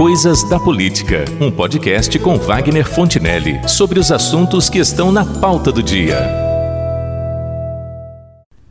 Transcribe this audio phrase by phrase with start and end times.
[0.00, 5.70] Coisas da Política, um podcast com Wagner Fontinelli sobre os assuntos que estão na pauta
[5.70, 6.26] do dia.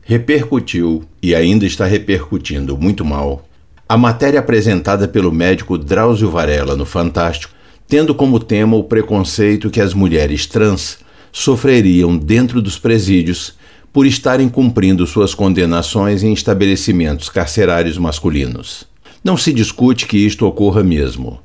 [0.01, 3.45] Repercutiu e ainda está repercutindo muito mal
[3.87, 7.53] a matéria apresentada pelo médico Drauzio Varela no Fantástico,
[7.87, 10.97] tendo como tema o preconceito que as mulheres trans
[11.31, 13.53] sofreriam dentro dos presídios
[13.93, 18.88] por estarem cumprindo suas condenações em estabelecimentos carcerários masculinos.
[19.23, 21.39] Não se discute que isto ocorra mesmo,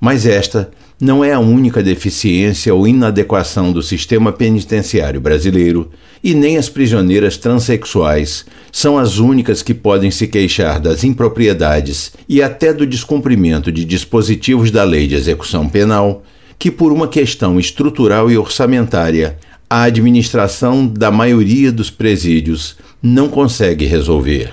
[0.00, 5.90] mas esta não é a única deficiência ou inadequação do sistema penitenciário brasileiro
[6.22, 12.42] e nem as prisioneiras transexuais são as únicas que podem se queixar das impropriedades e
[12.42, 16.22] até do descumprimento de dispositivos da Lei de Execução Penal,
[16.58, 19.38] que, por uma questão estrutural e orçamentária,
[19.68, 24.52] a administração da maioria dos presídios não consegue resolver.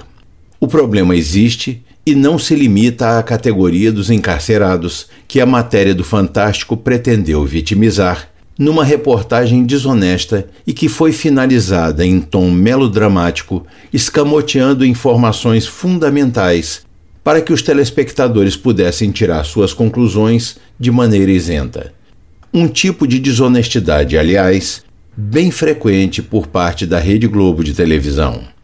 [0.59, 6.05] O problema existe e não se limita à categoria dos encarcerados que a matéria do
[6.05, 15.67] Fantástico pretendeu vitimizar, numa reportagem desonesta e que foi finalizada em tom melodramático, escamoteando informações
[15.67, 16.83] fundamentais
[17.25, 21.91] para que os telespectadores pudessem tirar suas conclusões de maneira isenta.
[22.53, 24.81] Um tipo de desonestidade, aliás,
[25.13, 28.55] bem frequente por parte da Rede Globo de televisão.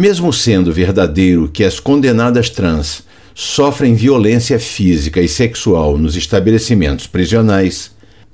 [0.00, 3.02] Mesmo sendo verdadeiro que as condenadas trans
[3.34, 7.90] sofrem violência física e sexual nos estabelecimentos prisionais,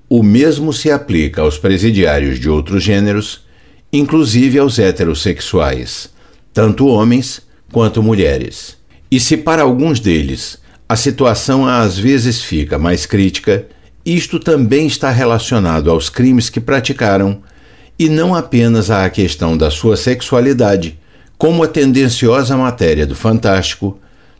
[0.08, 3.40] o mesmo se aplica aos presidiários de outros gêneros,
[3.92, 6.08] inclusive aos heterossexuais,
[6.54, 8.76] tanto homens quanto mulheres.
[9.10, 13.66] E se para alguns deles a situação às vezes fica mais crítica,
[14.04, 17.42] isto também está relacionado aos crimes que praticaram
[17.98, 20.96] e não apenas à questão da sua sexualidade
[21.38, 23.98] como a tendenciosa matéria do Fantástico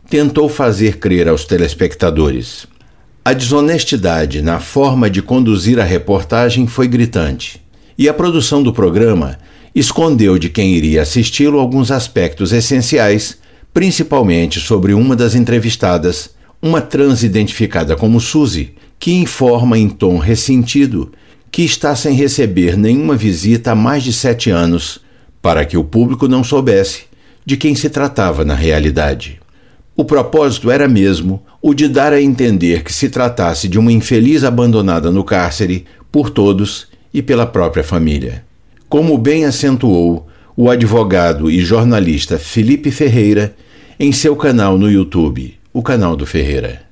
[0.09, 2.65] tentou fazer crer aos telespectadores.
[3.23, 7.61] A desonestidade na forma de conduzir a reportagem foi gritante,
[7.97, 9.37] e a produção do programa
[9.75, 13.37] escondeu de quem iria assisti-lo alguns aspectos essenciais,
[13.73, 21.11] principalmente sobre uma das entrevistadas, uma trans identificada como Suzy, que informa em tom ressentido
[21.51, 24.99] que está sem receber nenhuma visita há mais de sete anos
[25.41, 27.03] para que o público não soubesse
[27.45, 29.39] de quem se tratava na realidade.
[29.95, 34.43] O propósito era mesmo o de dar a entender que se tratasse de uma infeliz
[34.43, 38.43] abandonada no cárcere por todos e pela própria família.
[38.87, 43.55] Como bem acentuou o advogado e jornalista Felipe Ferreira
[43.99, 46.86] em seu canal no YouTube, o canal do Ferreira.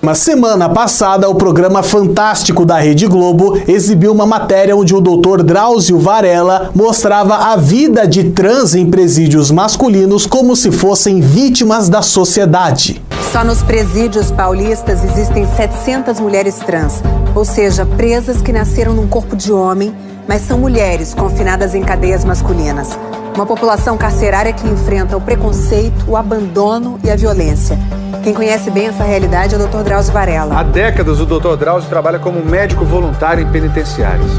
[0.00, 5.42] Uma semana passada, o programa Fantástico da Rede Globo exibiu uma matéria onde o Dr.
[5.42, 12.00] Drauzio Varela mostrava a vida de trans em presídios masculinos como se fossem vítimas da
[12.00, 13.02] sociedade.
[13.32, 17.02] Só nos presídios paulistas existem 700 mulheres trans,
[17.34, 19.92] ou seja, presas que nasceram num corpo de homem,
[20.28, 22.96] mas são mulheres confinadas em cadeias masculinas.
[23.38, 27.78] Uma população carcerária que enfrenta o preconceito, o abandono e a violência.
[28.24, 29.84] Quem conhece bem essa realidade é o Dr.
[29.84, 30.58] Drauzio Varela.
[30.58, 31.54] Há décadas, o Dr.
[31.56, 34.32] Drauzio trabalha como médico voluntário em penitenciários.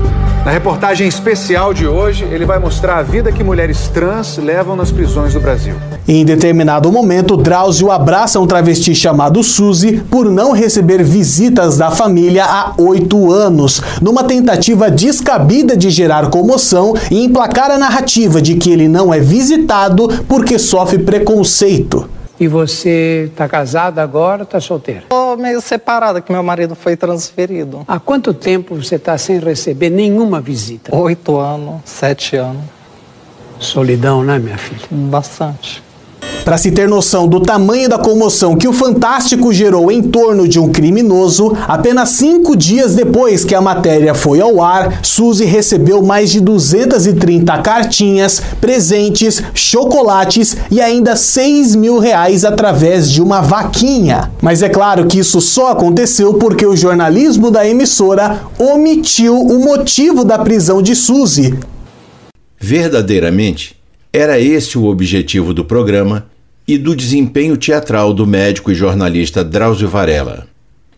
[0.44, 4.92] Na reportagem especial de hoje, ele vai mostrar a vida que mulheres trans levam nas
[4.92, 5.76] prisões do Brasil.
[6.08, 12.46] Em determinado momento, Drauzio abraça um travesti chamado Suzy por não receber visitas da família
[12.46, 18.72] há oito anos, numa tentativa descabida de gerar comoção e emplacar a narrativa de que
[18.72, 22.10] ele não é visitado porque sofre preconceito.
[22.40, 25.02] E você está casada agora ou está solteira?
[25.02, 27.84] Estou meio separada, que meu marido foi transferido.
[27.86, 30.96] Há quanto tempo você está sem receber nenhuma visita?
[30.96, 32.64] Oito anos, sete anos.
[33.60, 34.88] Solidão, né, minha filha?
[34.90, 35.84] Bastante.
[36.50, 40.60] Para se ter noção do tamanho da comoção que o Fantástico gerou em torno de
[40.60, 46.32] um criminoso, apenas cinco dias depois que a matéria foi ao ar, Suzy recebeu mais
[46.32, 54.32] de 230 cartinhas, presentes, chocolates e ainda 6 mil reais através de uma vaquinha.
[54.42, 60.26] Mas é claro que isso só aconteceu porque o jornalismo da emissora omitiu o motivo
[60.26, 61.54] da prisão de Suzy.
[62.60, 63.79] Verdadeiramente,
[64.12, 66.28] era esse o objetivo do programa
[66.68, 70.48] e do desempenho teatral do médico e jornalista Drauzio Varela.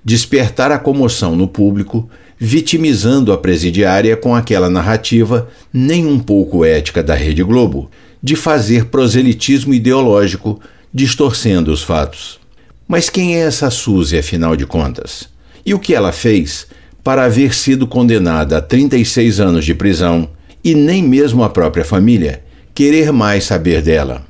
[0.04, 2.10] Despertar a comoção no público,
[2.40, 7.92] vitimizando a presidiária com aquela narrativa nem um pouco ética da Rede Globo,
[8.24, 10.60] de fazer proselitismo ideológico,
[10.94, 12.40] distorcendo os fatos.
[12.88, 15.28] Mas quem é essa Suzy, afinal de contas?
[15.66, 16.66] E o que ela fez
[17.04, 20.30] para haver sido condenada a 36 anos de prisão
[20.64, 22.42] e nem mesmo a própria família
[22.74, 24.24] querer mais saber dela?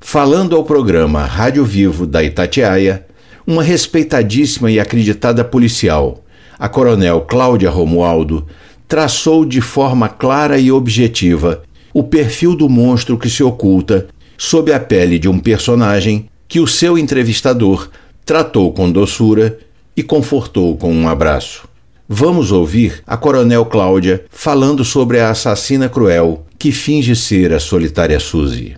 [0.00, 3.06] Falando ao programa Rádio Vivo da Itatiaia,
[3.46, 6.22] uma respeitadíssima e acreditada policial,
[6.58, 8.46] a coronel Cláudia Romualdo,
[8.86, 14.80] traçou de forma clara e objetiva o perfil do monstro que se oculta sob a
[14.80, 17.88] pele de um personagem que o seu entrevistador
[18.24, 19.58] tratou com doçura
[19.96, 21.68] e confortou com um abraço.
[22.08, 28.18] Vamos ouvir a Coronel Cláudia falando sobre a assassina cruel que finge ser a solitária
[28.18, 28.74] Suzy.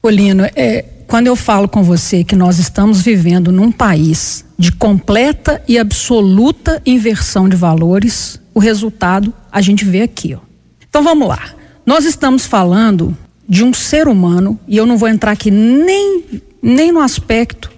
[0.00, 5.60] Olino, é, quando eu falo com você que nós estamos vivendo num país de completa
[5.66, 10.32] e absoluta inversão de valores, o resultado a gente vê aqui.
[10.32, 10.38] Ó.
[10.88, 11.42] Então vamos lá.
[11.84, 16.22] Nós estamos falando de um ser humano, e eu não vou entrar aqui nem,
[16.62, 17.68] nem no aspecto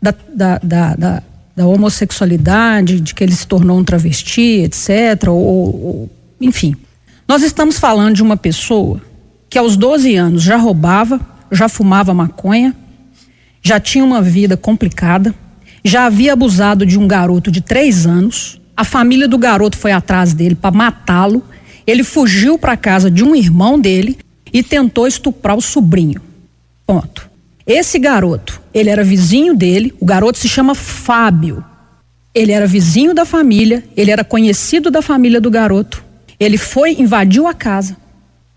[0.00, 1.22] da, da, da, da,
[1.54, 5.28] da homossexualidade, de que ele se tornou um travesti, etc.
[5.28, 6.10] Ou, ou,
[6.40, 6.74] enfim.
[7.32, 9.00] Nós estamos falando de uma pessoa
[9.48, 11.18] que aos 12 anos já roubava,
[11.50, 12.76] já fumava maconha,
[13.62, 15.34] já tinha uma vida complicada,
[15.82, 18.60] já havia abusado de um garoto de três anos.
[18.76, 21.42] A família do garoto foi atrás dele para matá-lo.
[21.86, 24.18] Ele fugiu para casa de um irmão dele
[24.52, 26.20] e tentou estuprar o sobrinho.
[26.86, 27.30] Ponto.
[27.66, 31.64] Esse garoto, ele era vizinho dele, o garoto se chama Fábio.
[32.34, 36.11] Ele era vizinho da família, ele era conhecido da família do garoto.
[36.42, 37.96] Ele foi, invadiu a casa,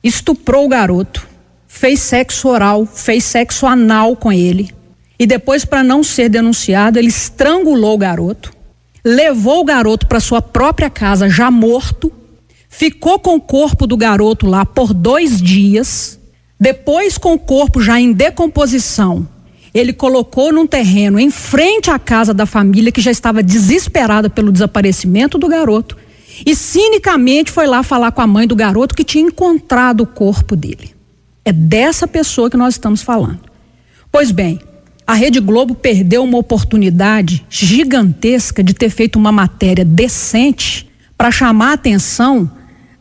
[0.04, 1.28] estuprou o garoto,
[1.68, 4.72] fez sexo oral, fez sexo anal com ele.
[5.20, 8.52] E depois, para não ser denunciado, ele estrangulou o garoto,
[9.04, 12.12] levou o garoto para sua própria casa, já morto,
[12.68, 16.20] ficou com o corpo do garoto lá por dois dias.
[16.60, 19.28] Depois, com o corpo já em decomposição,
[19.74, 24.52] ele colocou num terreno em frente à casa da família, que já estava desesperada pelo
[24.52, 25.96] desaparecimento do garoto,
[26.46, 30.56] e cinicamente foi lá falar com a mãe do garoto que tinha encontrado o corpo
[30.56, 30.96] dele.
[31.44, 33.40] É dessa pessoa que nós estamos falando.
[34.12, 34.60] Pois bem,
[35.06, 41.70] a Rede Globo perdeu uma oportunidade gigantesca de ter feito uma matéria decente para chamar
[41.70, 42.50] a atenção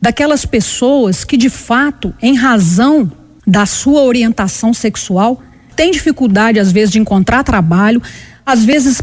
[0.01, 3.11] daquelas pessoas que, de fato, em razão
[3.47, 5.43] da sua orientação sexual,
[5.75, 8.03] têm dificuldade, às vezes, de encontrar trabalho,
[8.45, 9.01] às vezes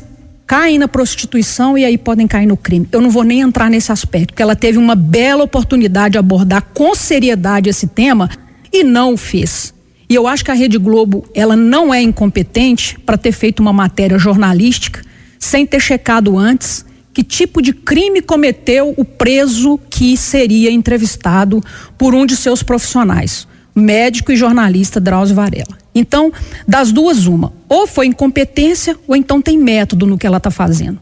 [0.51, 2.85] caem na prostituição e aí podem cair no crime.
[2.91, 6.61] Eu não vou nem entrar nesse aspecto, porque ela teve uma bela oportunidade de abordar
[6.73, 8.29] com seriedade esse tema
[8.69, 9.73] e não o fez.
[10.09, 13.71] E eu acho que a Rede Globo, ela não é incompetente para ter feito uma
[13.71, 15.01] matéria jornalística
[15.39, 21.63] sem ter checado antes que tipo de crime cometeu o preso que seria entrevistado
[21.97, 25.80] por um de seus profissionais, médico e jornalista Drauzio Varela.
[25.93, 26.31] Então,
[26.67, 27.53] das duas, uma.
[27.67, 30.99] Ou foi incompetência, ou então tem método no que ela está fazendo.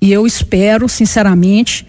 [0.00, 1.86] E eu espero, sinceramente,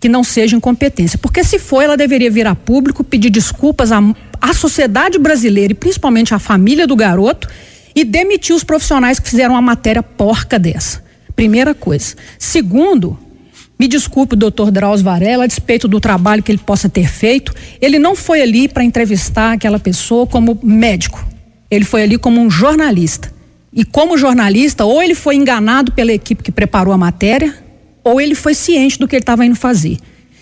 [0.00, 1.18] que não seja incompetência.
[1.18, 4.00] Porque se for, ela deveria vir a público, pedir desculpas à,
[4.40, 7.48] à sociedade brasileira e principalmente à família do garoto
[7.94, 11.02] e demitir os profissionais que fizeram uma matéria porca dessa.
[11.34, 12.14] Primeira coisa.
[12.38, 13.18] Segundo,
[13.78, 17.98] me desculpe doutor Drauzio Varela, a despeito do trabalho que ele possa ter feito, ele
[17.98, 21.24] não foi ali para entrevistar aquela pessoa como médico.
[21.70, 23.32] Ele foi ali como um jornalista.
[23.72, 27.54] E como jornalista, ou ele foi enganado pela equipe que preparou a matéria,
[28.02, 29.98] ou ele foi ciente do que ele estava indo fazer.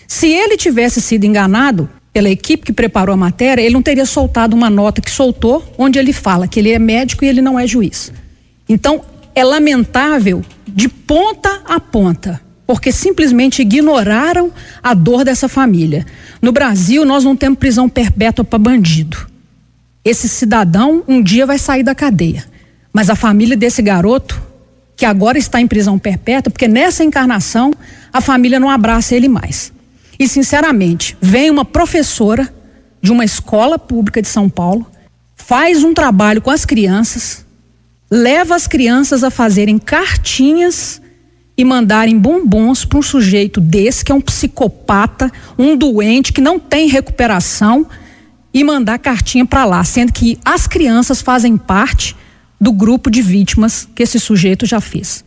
[0.07, 4.55] Se ele tivesse sido enganado pela equipe que preparou a matéria, ele não teria soltado
[4.55, 7.67] uma nota que soltou, onde ele fala que ele é médico e ele não é
[7.67, 8.11] juiz.
[8.67, 9.01] Então,
[9.35, 14.51] é lamentável de ponta a ponta, porque simplesmente ignoraram
[14.81, 16.05] a dor dessa família.
[16.41, 19.27] No Brasil, nós não temos prisão perpétua para bandido.
[20.07, 22.45] Esse cidadão um dia vai sair da cadeia.
[22.93, 24.41] Mas a família desse garoto
[24.95, 27.73] que agora está em prisão perpétua, porque nessa encarnação
[28.13, 29.73] a família não abraça ele mais.
[30.17, 32.51] E, sinceramente, vem uma professora
[33.01, 34.89] de uma escola pública de São Paulo,
[35.35, 37.45] faz um trabalho com as crianças,
[38.09, 41.01] leva as crianças a fazerem cartinhas
[41.57, 46.57] e mandarem bombons para um sujeito desse, que é um psicopata, um doente, que não
[46.57, 47.85] tem recuperação,
[48.53, 52.15] e mandar cartinha para lá, sendo que as crianças fazem parte
[52.59, 55.23] do grupo de vítimas que esse sujeito já fez.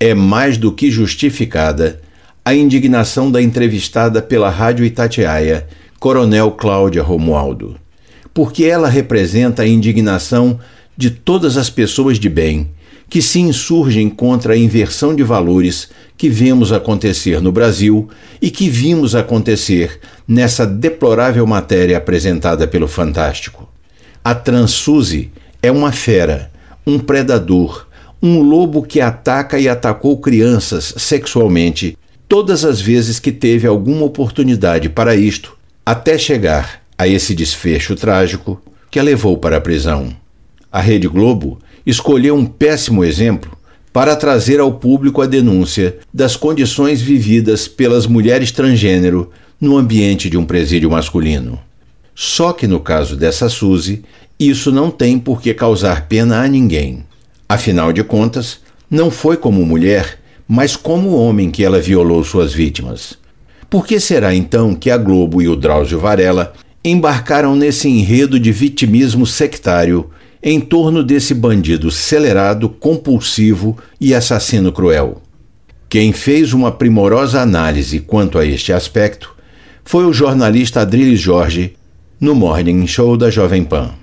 [0.00, 2.00] É mais do que justificada
[2.44, 5.66] a indignação da entrevistada pela Rádio Itatiaia,
[5.98, 7.76] Coronel Cláudia Romualdo,
[8.32, 10.58] porque ela representa a indignação
[10.96, 12.70] de todas as pessoas de bem
[13.14, 18.08] que se insurgem contra a inversão de valores que vemos acontecer no Brasil
[18.42, 23.68] e que vimos acontecer nessa deplorável matéria apresentada pelo Fantástico.
[24.24, 25.30] A Transsuze
[25.62, 26.50] é uma fera
[26.84, 27.86] um predador,
[28.20, 31.96] um lobo que ataca e atacou crianças sexualmente
[32.28, 35.56] todas as vezes que teve alguma oportunidade para isto,
[35.86, 40.12] até chegar a esse desfecho trágico que a levou para a prisão.
[40.72, 43.56] A Rede Globo escolheu um péssimo exemplo
[43.92, 50.36] para trazer ao público a denúncia das condições vividas pelas mulheres transgênero no ambiente de
[50.36, 51.60] um presídio masculino.
[52.14, 54.02] Só que no caso dessa Suzy,
[54.38, 57.04] isso não tem por que causar pena a ninguém.
[57.48, 58.60] Afinal de contas,
[58.90, 63.16] não foi como mulher, mas como homem que ela violou suas vítimas.
[63.70, 66.52] Por que será então que a Globo e o Drauzio Varela
[66.84, 70.10] embarcaram nesse enredo de vitimismo sectário
[70.46, 75.22] em torno desse bandido celerado, compulsivo e assassino cruel?
[75.88, 79.34] Quem fez uma primorosa análise quanto a este aspecto
[79.82, 81.74] foi o jornalista Adriles Jorge
[82.20, 83.94] no Morning Show da Jovem Pan.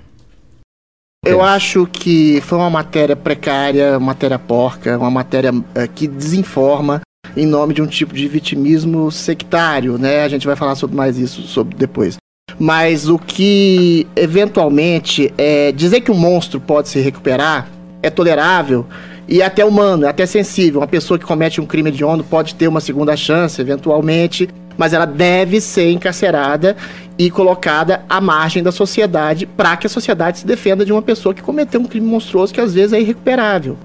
[1.24, 7.00] Eu acho que foi uma matéria precária, matéria porca, uma matéria uh, que desinforma
[7.36, 10.24] em nome de um tipo de vitimismo sectário, né?
[10.24, 12.16] A gente vai falar sobre mais isso sobre depois.
[12.58, 17.68] Mas o que eventualmente é dizer que um monstro pode se recuperar
[18.02, 18.86] é tolerável
[19.28, 20.80] e até humano, é até sensível.
[20.80, 25.06] Uma pessoa que comete um crime hediondo pode ter uma segunda chance, eventualmente, mas ela
[25.06, 26.76] deve ser encarcerada
[27.18, 31.34] e colocada à margem da sociedade para que a sociedade se defenda de uma pessoa
[31.34, 33.76] que cometeu um crime monstruoso que às vezes é irrecuperável.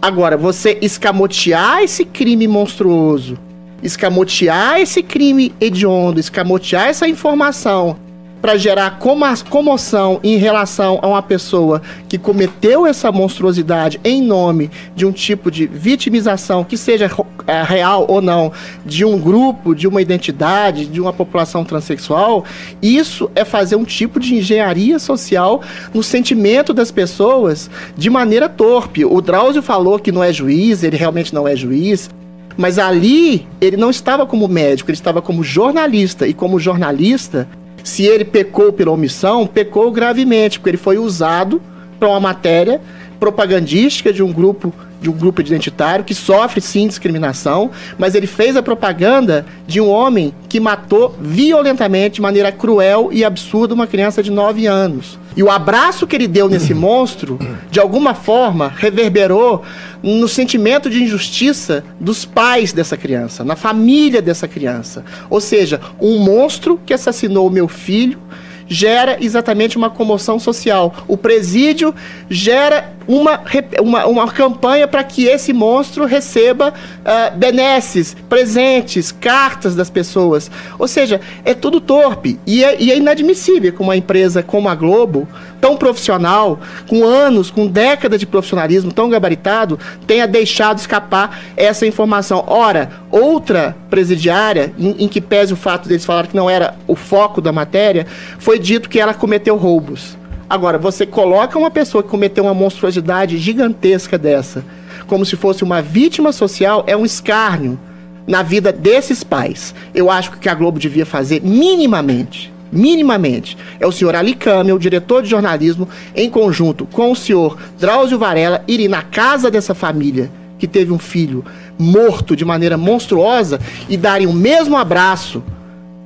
[0.00, 3.38] Agora, você escamotear esse crime monstruoso,
[3.82, 7.96] escamotear esse crime hediondo, escamotear essa informação
[8.42, 15.06] para gerar comoção em relação a uma pessoa que cometeu essa monstruosidade em nome de
[15.06, 17.08] um tipo de vitimização, que seja
[17.46, 18.50] é, real ou não,
[18.84, 22.44] de um grupo, de uma identidade, de uma população transexual,
[22.82, 25.62] isso é fazer um tipo de engenharia social
[25.94, 29.04] no sentimento das pessoas de maneira torpe.
[29.04, 32.10] O Drauzio falou que não é juiz, ele realmente não é juiz.
[32.56, 36.26] Mas ali ele não estava como médico, ele estava como jornalista.
[36.26, 37.48] E como jornalista,
[37.82, 41.60] se ele pecou pela omissão, pecou gravemente, porque ele foi usado
[41.98, 42.80] para uma matéria
[43.18, 48.56] propagandística de um grupo de um grupo identitário que sofre sim discriminação, mas ele fez
[48.56, 54.22] a propaganda de um homem que matou violentamente, de maneira cruel e absurda, uma criança
[54.22, 55.18] de 9 anos.
[55.36, 57.38] E o abraço que ele deu nesse monstro,
[57.70, 59.62] de alguma forma, reverberou
[60.02, 65.04] no sentimento de injustiça dos pais dessa criança, na família dessa criança.
[65.28, 68.18] Ou seja, um monstro que assassinou meu filho
[68.66, 70.94] gera exatamente uma comoção social.
[71.06, 71.94] O presídio
[72.30, 73.40] gera uma,
[73.80, 80.50] uma, uma campanha para que esse monstro receba uh, benesses, presentes, cartas das pessoas.
[80.78, 82.38] Ou seja, é tudo torpe.
[82.46, 85.28] E é, e é inadmissível que uma empresa como a Globo,
[85.60, 92.44] tão profissional, com anos, com décadas de profissionalismo tão gabaritado, tenha deixado escapar essa informação.
[92.46, 96.96] Ora, outra presidiária, em, em que pese o fato deles falar que não era o
[96.96, 98.06] foco da matéria,
[98.38, 100.21] foi dito que ela cometeu roubos.
[100.52, 104.62] Agora, você coloca uma pessoa que cometeu uma monstruosidade gigantesca dessa,
[105.06, 107.80] como se fosse uma vítima social, é um escárnio
[108.26, 109.74] na vida desses pais.
[109.94, 114.34] Eu acho que o que a Globo devia fazer minimamente, minimamente, é o senhor Ali
[114.34, 119.74] Camel, diretor de jornalismo, em conjunto com o senhor Drauzio Varela, irem na casa dessa
[119.74, 121.42] família que teve um filho
[121.78, 125.42] morto de maneira monstruosa e darem o mesmo abraço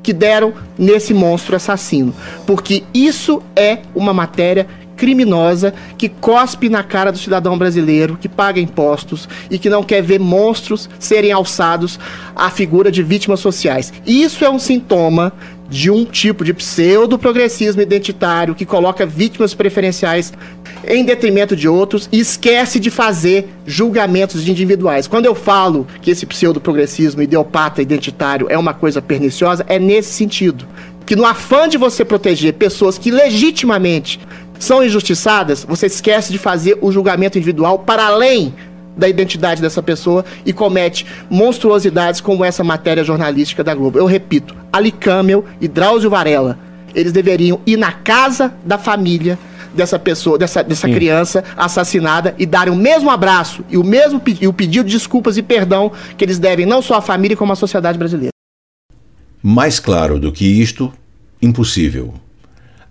[0.06, 2.14] que deram nesse monstro assassino.
[2.46, 8.60] Porque isso é uma matéria criminosa que cospe na cara do cidadão brasileiro que paga
[8.60, 11.98] impostos e que não quer ver monstros serem alçados
[12.36, 13.92] à figura de vítimas sociais.
[14.06, 15.32] Isso é um sintoma
[15.68, 20.32] de um tipo de pseudo-progressismo identitário que coloca vítimas preferenciais
[20.86, 25.06] em detrimento de outros e esquece de fazer julgamentos individuais.
[25.06, 30.66] Quando eu falo que esse pseudo-progressismo ideopata identitário é uma coisa perniciosa, é nesse sentido.
[31.04, 34.20] Que no afã de você proteger pessoas que legitimamente
[34.58, 38.54] são injustiçadas, você esquece de fazer o julgamento individual para além
[38.96, 43.98] da identidade dessa pessoa e comete monstruosidades como essa matéria jornalística da Globo.
[43.98, 46.58] Eu repito, Ali Camel e Drauzio Varela,
[46.94, 49.38] eles deveriam ir na casa da família
[49.74, 54.48] dessa pessoa, dessa, dessa criança assassinada e darem o mesmo abraço e o mesmo e
[54.48, 57.56] o pedido de desculpas e perdão que eles devem não só à família como à
[57.56, 58.30] sociedade brasileira.
[59.42, 60.92] Mais claro do que isto,
[61.40, 62.14] impossível.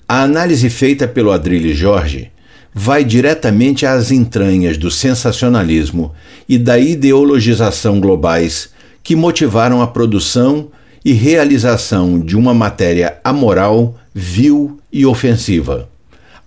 [0.08, 2.32] A análise feita pelo Adrilho Jorge
[2.78, 6.12] vai diretamente às entranhas do sensacionalismo
[6.48, 8.70] e da ideologização globais
[9.02, 10.68] que motivaram a produção
[11.04, 15.88] e realização de uma matéria amoral, vil e ofensiva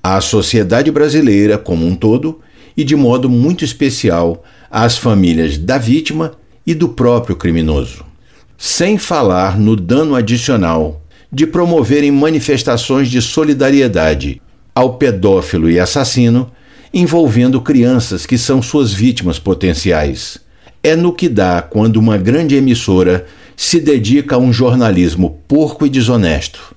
[0.02, 2.40] à sociedade brasileira como um todo
[2.76, 6.32] e, de modo muito especial, às famílias da vítima
[6.66, 8.04] e do próprio criminoso.
[8.58, 11.00] Sem falar no dano adicional
[11.32, 14.42] de promoverem manifestações de solidariedade
[14.78, 16.52] ao pedófilo e assassino
[16.94, 20.38] envolvendo crianças que são suas vítimas potenciais.
[20.80, 25.90] É no que dá quando uma grande emissora se dedica a um jornalismo porco e
[25.90, 26.76] desonesto.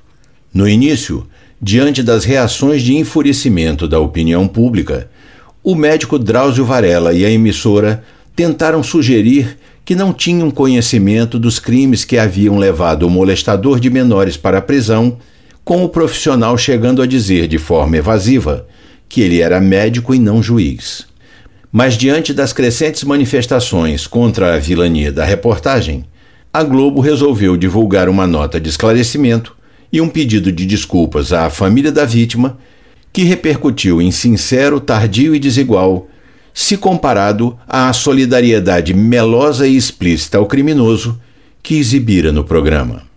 [0.51, 1.27] No início,
[1.61, 5.07] diante das reações de enfurecimento da opinião pública,
[5.63, 8.03] o médico Drauzio Varela e a emissora
[8.35, 14.37] tentaram sugerir que não tinham conhecimento dos crimes que haviam levado o molestador de menores
[14.37, 15.19] para a prisão,
[15.63, 18.67] com o profissional chegando a dizer de forma evasiva
[19.07, 21.05] que ele era médico e não juiz.
[21.71, 26.05] Mas diante das crescentes manifestações contra a vilania da reportagem,
[26.53, 29.55] a Globo resolveu divulgar uma nota de esclarecimento
[29.91, 32.57] e um pedido de desculpas à família da vítima,
[33.13, 36.07] que repercutiu em sincero, tardio e desigual
[36.53, 41.19] se comparado à solidariedade melosa e explícita ao criminoso
[41.63, 43.10] que exibira no programa.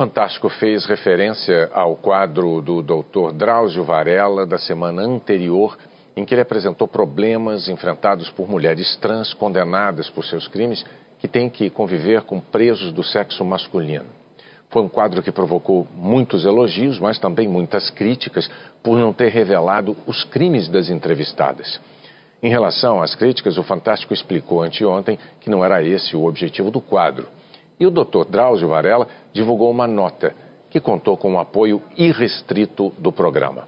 [0.00, 3.34] Fantástico fez referência ao quadro do Dr.
[3.34, 5.76] Drauzio Varela da semana anterior,
[6.16, 10.86] em que ele apresentou problemas enfrentados por mulheres trans condenadas por seus crimes
[11.18, 14.06] que têm que conviver com presos do sexo masculino.
[14.70, 18.50] Foi um quadro que provocou muitos elogios, mas também muitas críticas
[18.82, 21.78] por não ter revelado os crimes das entrevistadas.
[22.42, 26.80] Em relação às críticas, o Fantástico explicou anteontem que não era esse o objetivo do
[26.80, 27.28] quadro.
[27.80, 28.26] E o Dr.
[28.28, 30.34] Drauzio Varela divulgou uma nota
[30.68, 33.66] que contou com o apoio irrestrito do programa.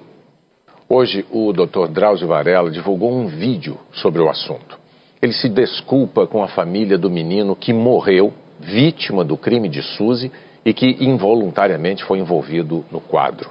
[0.87, 1.89] Hoje, o Dr.
[1.89, 4.79] Drauzio Varela divulgou um vídeo sobre o assunto.
[5.23, 10.31] Ele se desculpa com a família do menino que morreu, vítima do crime de Suzy
[10.63, 13.49] e que involuntariamente foi envolvido no quadro.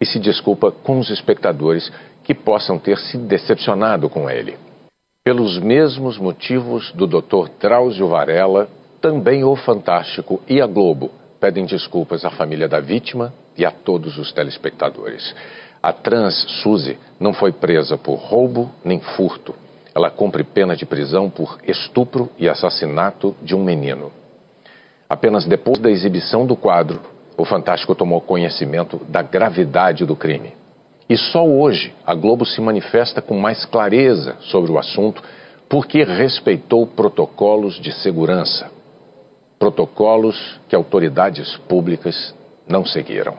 [0.00, 1.92] E se desculpa com os espectadores
[2.22, 4.56] que possam ter se decepcionado com ele.
[5.24, 7.48] Pelos mesmos motivos do Dr.
[7.58, 8.68] Drauzio Varela,
[9.04, 14.16] também o Fantástico e a Globo pedem desculpas à família da vítima e a todos
[14.16, 15.34] os telespectadores.
[15.82, 19.54] A trans Suzy não foi presa por roubo nem furto.
[19.94, 24.10] Ela cumpre pena de prisão por estupro e assassinato de um menino.
[25.06, 27.02] Apenas depois da exibição do quadro,
[27.36, 30.54] o Fantástico tomou conhecimento da gravidade do crime.
[31.10, 35.22] E só hoje a Globo se manifesta com mais clareza sobre o assunto
[35.68, 38.72] porque respeitou protocolos de segurança.
[39.64, 40.36] Protocolos
[40.68, 42.34] que autoridades públicas
[42.68, 43.34] não seguiram.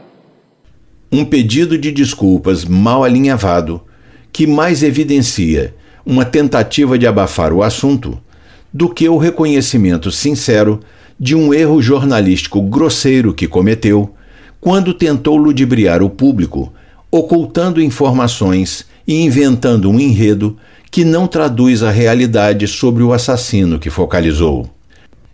[1.11, 3.79] Um pedido de desculpas mal alinhavado
[4.33, 8.19] que mais evidencia uma tentativa de abafar o assunto
[8.73, 10.79] do que o reconhecimento sincero
[11.19, 14.15] de um erro jornalístico grosseiro que cometeu
[14.59, 16.73] quando tentou ludibriar o público
[17.11, 20.57] ocultando informações e inventando um enredo
[20.89, 24.74] que não traduz a realidade sobre o assassino que focalizou.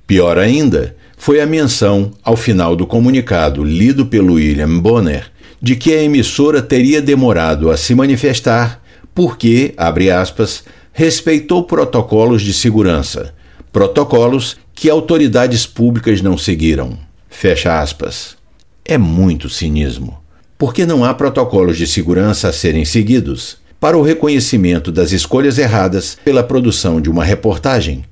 [0.05, 5.93] Pior ainda, foi a menção, ao final do comunicado lido pelo William Bonner, de que
[5.93, 8.81] a emissora teria demorado a se manifestar
[9.13, 13.33] porque, abre aspas, respeitou protocolos de segurança,
[13.71, 16.97] protocolos que autoridades públicas não seguiram.
[17.29, 18.35] Fecha aspas.
[18.83, 20.21] É muito cinismo
[20.61, 26.15] porque não há protocolos de segurança a serem seguidos para o reconhecimento das escolhas erradas
[26.23, 28.05] pela produção de uma reportagem,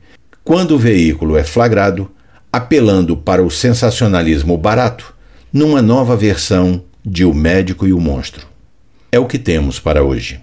[0.49, 2.09] quando o veículo é flagrado
[2.51, 5.13] apelando para o sensacionalismo barato
[5.53, 8.47] numa nova versão de O Médico e o Monstro.
[9.11, 10.41] É o que temos para hoje.